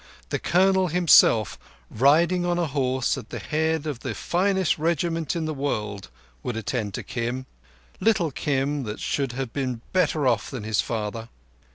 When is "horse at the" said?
2.65-3.37